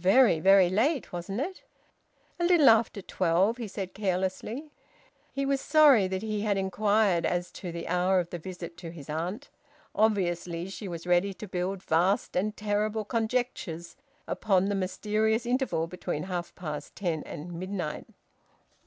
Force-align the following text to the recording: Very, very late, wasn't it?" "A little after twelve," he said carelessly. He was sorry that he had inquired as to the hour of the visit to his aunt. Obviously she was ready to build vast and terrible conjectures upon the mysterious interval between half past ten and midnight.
Very, 0.00 0.40
very 0.40 0.70
late, 0.70 1.12
wasn't 1.12 1.38
it?" 1.40 1.62
"A 2.40 2.44
little 2.44 2.70
after 2.70 3.02
twelve," 3.02 3.58
he 3.58 3.68
said 3.68 3.92
carelessly. 3.92 4.70
He 5.34 5.44
was 5.44 5.60
sorry 5.60 6.08
that 6.08 6.22
he 6.22 6.40
had 6.40 6.56
inquired 6.56 7.26
as 7.26 7.50
to 7.52 7.70
the 7.72 7.86
hour 7.86 8.18
of 8.18 8.30
the 8.30 8.38
visit 8.38 8.78
to 8.78 8.90
his 8.90 9.10
aunt. 9.10 9.50
Obviously 9.94 10.70
she 10.70 10.88
was 10.88 11.06
ready 11.06 11.34
to 11.34 11.46
build 11.46 11.82
vast 11.82 12.36
and 12.38 12.56
terrible 12.56 13.04
conjectures 13.04 13.96
upon 14.26 14.64
the 14.70 14.74
mysterious 14.74 15.44
interval 15.44 15.86
between 15.88 16.22
half 16.22 16.54
past 16.54 16.96
ten 16.96 17.22
and 17.24 17.52
midnight. 17.52 18.06